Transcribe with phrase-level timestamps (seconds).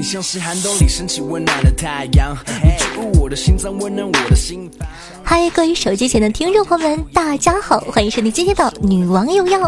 [0.00, 4.88] 你像是寒冬里升起温暖的太阳，你注入我的心脏，温暖我的心房。
[5.22, 9.60] 嗨，各位手机前的听众朋友们，大家好，欢迎收听今天的《女王有药》，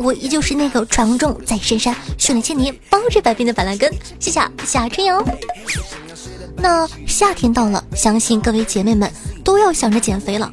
[0.00, 3.88] 我依旧是那个传重在深山，训练千年，包治百病的板蓝根，
[4.18, 5.24] 谢谢夏春瑶。
[6.56, 9.08] 那夏天到了，相信各位姐妹们
[9.44, 10.52] 都要想着减肥了。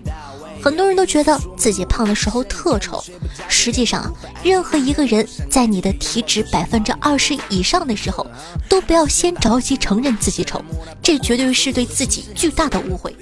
[0.65, 2.99] 很多人都觉得自己胖的时候特丑，
[3.47, 4.11] 实际上啊，
[4.43, 8.25] 任何一个人在你的体脂百分之二十以上的时候，
[8.67, 10.59] 都不要先着急承认自己丑，
[11.03, 13.15] 这绝对是对自己巨大的误会。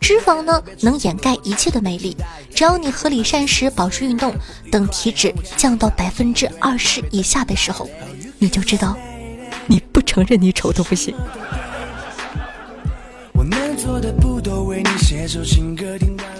[0.00, 2.16] 脂肪呢，能掩盖一切的美丽，
[2.54, 4.32] 只要你合理膳食、保持运动，
[4.70, 7.90] 等体脂降到百分之二十以下的时候，
[8.38, 8.96] 你就知道，
[9.66, 11.12] 你不承认你丑都不行。
[13.32, 16.37] 我能做的不多，为你写首情歌，听完我说。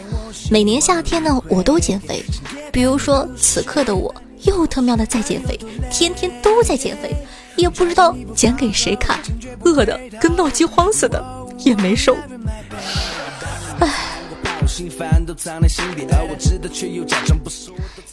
[0.50, 2.24] 每年夏天呢，我都减肥。
[2.72, 5.58] 比如说，此刻的我又他喵的在减肥，
[5.90, 7.14] 天天都在减肥，
[7.56, 9.18] 也不知道减给谁看，
[9.64, 11.24] 饿的跟闹饥荒似的，
[11.58, 12.16] 也没瘦。
[13.80, 13.90] 唉，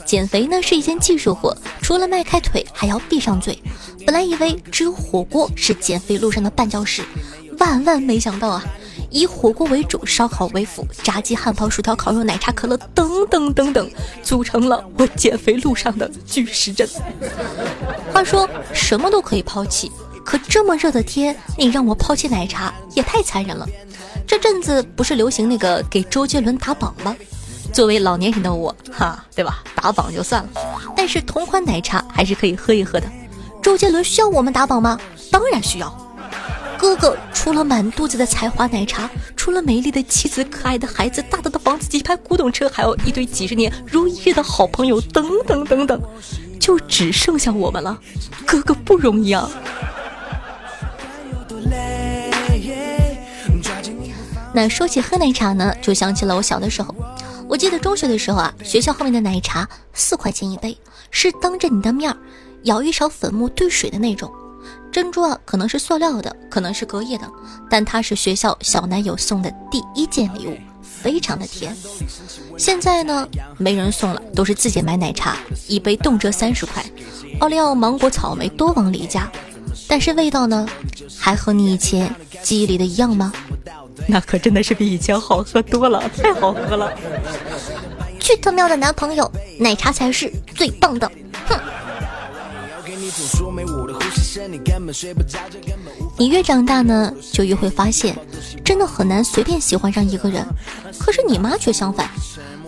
[0.05, 3.61] 减肥呢是一件技术活，除了迈开腿，还要闭上嘴。
[4.05, 7.03] 本来以为只有火锅是减肥路上的绊脚石，
[7.59, 8.63] 万万没想到啊！
[9.15, 13.89] 以火锅为主，烧烤为辅，炸鸡、汉堡、薯条、烤肉、奶茶、可乐等等等等，
[14.21, 16.85] 组成了我减肥路上的巨石阵。
[18.11, 19.89] 话说什么都可以抛弃，
[20.25, 23.65] 可这么热的天，你让我抛弃奶茶也太残忍了。
[24.27, 27.15] 这阵子不是流行那个给周杰伦打榜吗？
[27.71, 29.63] 作为老年人的我，哈，对吧？
[29.75, 30.49] 打榜就算了，
[30.93, 33.09] 但是同款奶茶还是可以喝一喝的。
[33.61, 34.99] 周杰伦需要我们打榜吗？
[35.31, 36.04] 当然需要。
[36.77, 46.01] 哥哥除了满肚子的才华奶茶，除了美丽的妻子、可爱的孩子、大大的房子、几排古董车，还有一堆几十年如一日的好朋友，等等等等，
[46.59, 47.99] 就只剩下我们了。
[48.45, 49.49] 哥哥不容易啊！
[54.53, 56.93] 那说起喝奶茶呢，就想起了我小的时候。
[57.47, 60.77] 我记得中学的时候啊，学校后面的奶茶四块钱一杯，
[61.11, 62.17] 是当着你的面儿
[62.63, 64.31] 舀一勺粉末兑水的那种。
[64.95, 67.29] 珍珠啊，可能是塑料的，可能是隔夜的，
[67.69, 71.75] 但它是学校小男友送的第一件礼物，非常的甜。
[72.57, 75.35] 现在呢，没人送了，都是自己买奶茶，
[75.67, 76.81] 一杯动辄三十块，
[77.41, 79.29] 奥利奥、芒果、草莓都往里加。
[79.85, 80.65] 但是味道呢，
[81.19, 82.09] 还和你以前
[82.41, 83.33] 记忆里的一样吗？
[84.07, 86.97] 那可真的是比以前好喝多了，太好喝了！
[88.17, 89.29] 去他喵的男朋友，
[89.59, 91.11] 奶茶才是最棒的！
[91.49, 91.59] 哼。
[92.93, 96.15] 你总说没我的呼吸声，你根本睡不着，这根本无法。
[96.17, 98.15] 你越长大呢，就越会发现，
[98.63, 100.45] 真的很难随便喜欢上一个人。
[100.99, 102.09] 可是你妈却相反，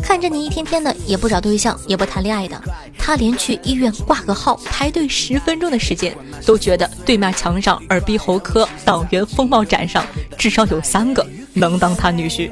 [0.02, 2.62] 看着你一天天的也不找对象，也不谈恋爱的，
[2.98, 10.06] 她连去医院挂个号排队十分钟的时间，都觉得对面墙上耳鼻喉科党员风貌展上
[10.38, 12.52] 至少有三个能当她女婿。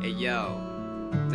[0.00, 0.55] Hey yo,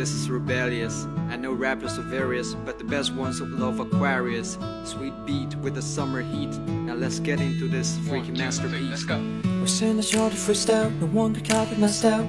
[0.01, 1.07] this is Rebellious.
[1.29, 4.57] I know rappers are various, but the best ones love Aquarius.
[4.85, 6.57] Sweet beat with the summer heat.
[6.85, 9.05] Now let's get into this freaking masterpiece.
[9.07, 12.25] We send a short freestyle, no one can copy my style.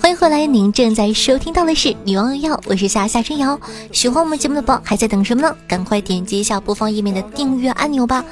[0.00, 3.58] 欢迎回来，您正在收听到的是《女王有药》，我是夏夏春瑶。
[3.92, 5.56] 喜欢我们节目的宝还在等什么呢？
[5.66, 8.24] 赶快点击一下播放页面的订阅按钮吧。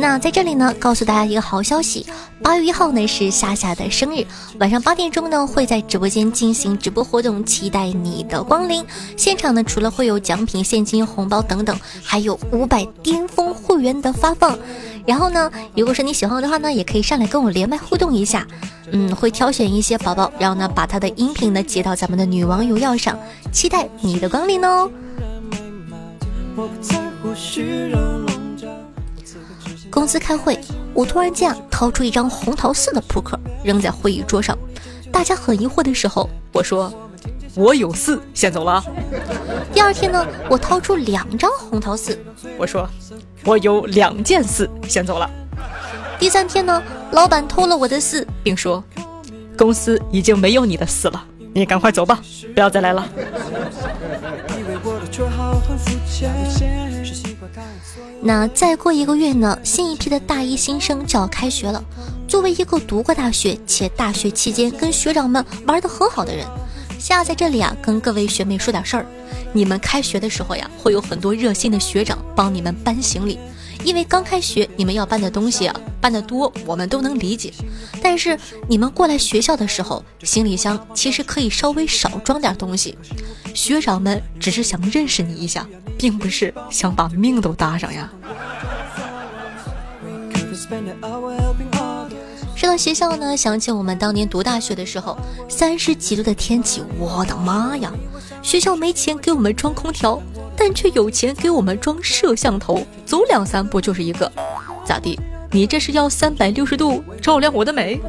[0.00, 2.06] 那在这里呢，告诉大家一个好消息，
[2.40, 4.24] 八月一号呢是夏夏的生日，
[4.60, 8.86] 晚上八点钟呢会在直播间进行直播活动，期待你的光临。
[9.16, 14.56] 现场呢除了会有奖品、现金、红包等等，还有五百巅峰会员的发放。
[15.04, 18.46] 然后呢，如果说你喜欢我的话呢，也可以上来跟我连麦互动一下。
[18.92, 23.18] 嗯，会挑选一些宝宝，然后呢把他的音频呢接到咱们的女王有药上，
[23.50, 24.88] 期待你的光临哦。
[26.54, 28.27] 我不在乎虚荣笼罩。
[29.90, 30.58] 公司开会，
[30.94, 34.56] 我突然间啊掏出一张红桃四的扑克扔在会议桌上，
[35.10, 36.92] 大家很疑惑的时候，我说
[37.54, 38.84] 我有四，先走了啊。
[39.72, 42.18] 第二天呢，我掏出两张红桃四，
[42.56, 42.88] 我说
[43.44, 45.28] 我有两件四，先走了。
[46.18, 46.82] 第三天呢，
[47.12, 48.82] 老板偷了我的四，并说
[49.56, 52.20] 公司已经没有你的四了，你赶快走吧，
[52.54, 53.08] 不要再来了。
[58.28, 61.82] 那再过一个月呢，新一批的大一新生就要开学了。
[62.28, 66.46] 作为一个读过大学且大学期间跟学长们玩得很好的人，
[66.98, 69.06] 夏在这里啊，跟各位学妹说点事儿。
[69.54, 73.38] 你们开学的时候呀，会有很多热心的学长帮你们搬行李。
[73.82, 77.50] 因为刚开学，你们要搬的东西啊，搬得多，我们都能理解。
[78.02, 78.38] 但是
[78.68, 82.98] 你们过来学校的时候，行李箱其实可以稍微少装点东西。
[83.54, 85.66] 学长们只是想认识你一下，
[85.96, 88.12] 并不是想把命都搭上呀。
[92.54, 95.16] 说到学校呢，想起我们当年读大学的时候，
[95.48, 97.90] 三十几度的天气，我的妈呀！
[98.42, 100.20] 学校没钱给我们装空调。
[100.60, 104.30] 但却有钱给我们装摄像头，走两三步就是一个，
[104.84, 105.16] 咋地？
[105.52, 108.00] 你这是要三百六十度照亮我的美？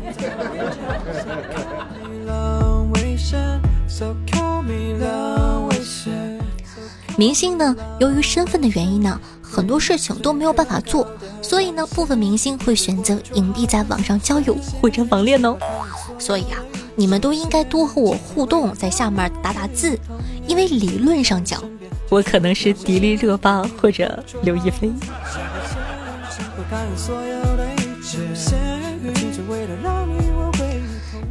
[7.15, 9.21] 明星呢，由于身份的原因呢，
[9.59, 11.05] 很多事情都没有办法做，
[11.41, 15.57] 所以呢，部分明星会选择隐蔽在网上交友或者网恋哦。
[16.17, 16.63] 所以啊，
[16.95, 19.99] 你们都应该多和我互动，在下面打打字，
[20.47, 21.61] 因为理论上讲。
[22.09, 24.89] 我可能是迪丽热巴或者刘亦菲。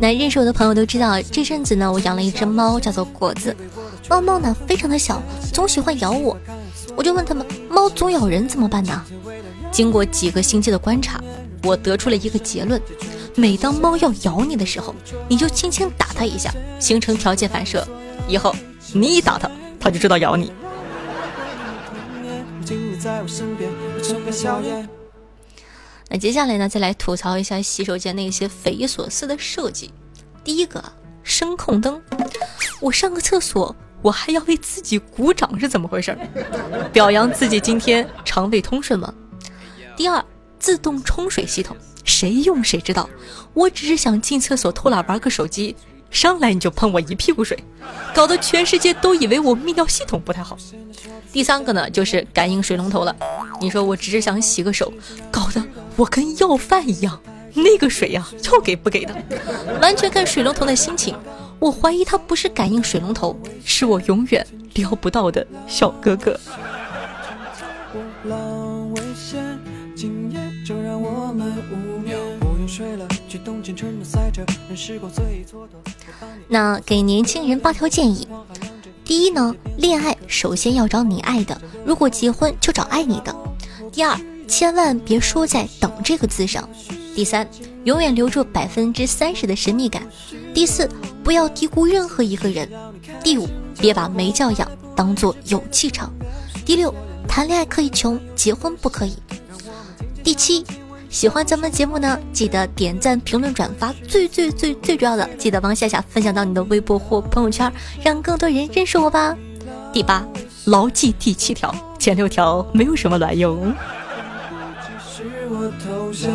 [0.01, 3.55] 那认识我的朋友都知道，这阵子呢，我养了一只猫，叫做果子。
[4.09, 5.21] 猫猫呢，非常的小，
[5.53, 6.37] 总喜欢咬我。
[6.97, 9.05] 我就问他们，猫总咬人怎么办呢？
[9.73, 11.21] 经过几个星期的观察，
[11.65, 12.81] 我得出了一个结论：
[13.35, 14.95] 每当猫要咬你的时候，
[15.29, 17.87] 你就轻轻打它一下，形成条件反射，
[18.29, 18.55] 以后
[18.93, 19.51] 你一打它，
[19.81, 20.53] 它就知道咬你。
[26.09, 29.93] 那接下来呢，再来吐槽一下洗手间那些匪夷所思的设计。
[30.43, 30.83] 第一个，
[31.23, 32.01] 声控灯，
[32.81, 36.17] 我上个厕所，我还要为自己鼓掌，是怎么回事？
[36.93, 39.13] 表扬自己今天肠胃通顺吗？
[39.97, 40.25] 第二，
[40.59, 43.09] 自动冲水系统，谁用谁知道，
[43.53, 45.77] 我只是想进厕所偷懒玩个手机。
[46.11, 47.63] 上来你就喷我一屁股水，
[48.15, 50.57] 搞得全世界都以为我泌尿系统不太好。
[51.31, 53.15] 第三个呢，就是感应水龙头了。
[53.61, 54.91] 你说我只是想洗个手，
[55.31, 55.63] 搞得
[55.99, 57.21] 我跟要饭一样，
[57.55, 59.13] 那个水呀要给不给的，
[59.83, 61.13] 完全看水龙头的心情。
[61.59, 66.39] 我怀疑他不是感应水龙头，是我永远撩不到的小哥哥。
[76.47, 78.29] 那给年轻人八条建议：
[79.05, 83.35] 第一呢，恋爱首先要找你爱的；如果结婚就找爱你的。
[83.91, 84.17] 第二，
[84.49, 86.69] 千万别说在“等”这个字上。
[87.15, 87.47] 第三，
[87.85, 90.03] 永远留住百分之三十的神秘感。
[90.55, 90.89] 第四，
[91.23, 92.69] 不要低估任何一个人。
[93.23, 93.47] 第五，
[93.79, 96.13] 别把没教养当做有气场。
[96.65, 96.93] 第六，
[97.29, 99.15] 谈恋爱可以穷，结婚不可以。
[100.25, 100.65] 第七。
[101.11, 107.73] 喜欢咱们节目呢，记得点赞、评论、转发，最最最最重要的，记得帮夏夏分享到你的微博或朋友圈，
[108.05, 109.35] 让更多人认识我吧。
[109.91, 110.23] 第八，
[110.67, 113.75] 牢记第七条，前六条没有什么卵用。
[115.19, 116.31] 是我投降，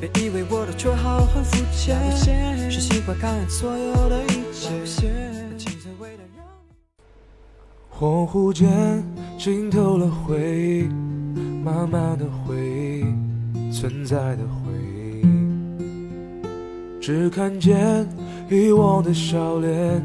[0.00, 1.94] 别以为我的绰号很肤浅，
[2.70, 4.70] 是习惯看所有的一切。
[7.92, 9.04] 恍惚间
[9.36, 10.88] 浸透了回忆，
[11.62, 13.04] 慢慢的回忆
[13.70, 14.72] 存在的回
[15.20, 15.26] 忆，
[17.02, 18.08] 只看见
[18.48, 20.02] 遗忘的笑脸，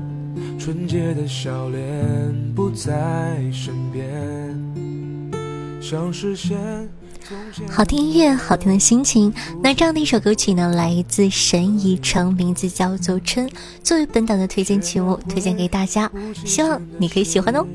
[0.59, 4.11] 纯洁的笑脸不在身边，
[5.79, 6.59] 想实现。
[7.69, 9.33] 好听音乐，好听的心情。
[9.61, 13.47] 那这样的一首歌曲呢，来自沈以诚，名字叫做《春》，
[13.83, 16.11] 作为本档的推荐曲目，推荐给大家，
[16.45, 17.65] 希望你可以喜欢哦。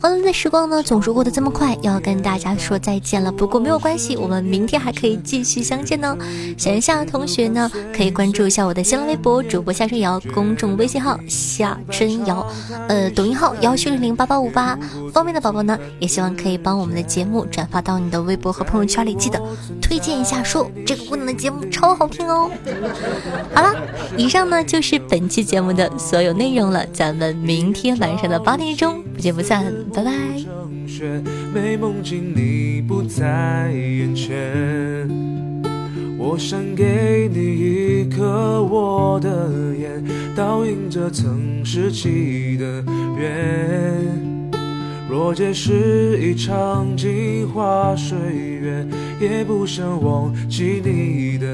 [0.00, 3.30] 欢乐的时光呢，总是过得这么快，要跟大家说再见了。
[3.30, 6.16] 不过没有关系，我们明天还可以继续相见呢。
[6.56, 12.46] 想一下同学呢，可以关注一下我的新浪微博主播夏春瑶，公众微信号夏春瑶，
[12.88, 14.74] 呃，抖音号幺七零零八八五八。
[15.12, 19.38] 方便的宝宝呢，也希望可以帮我们的节目转发到你的微博和朋友圈里，记得
[19.82, 22.50] 推荐一下，说这个姑娘的节目超好听哦。
[23.52, 23.74] 好了，
[24.16, 29.70] 以上呢就是本期节目的所有内容了，咱们明天晚上的八点钟不见不散。
[29.92, 30.10] 拜拜。
[31.52, 35.06] 没梦境，你不在眼前。
[36.16, 40.02] 我想给你一颗我的眼，
[40.34, 42.82] 倒映着曾拾起的
[43.18, 44.58] 缘。
[45.06, 48.86] 若皆是一场镜花水月，
[49.20, 51.46] 也不想忘记你的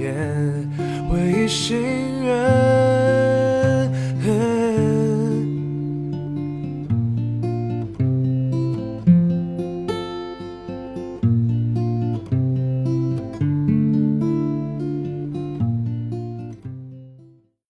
[0.00, 0.70] 眼，
[1.12, 1.76] 唯一心
[2.24, 2.79] 愿。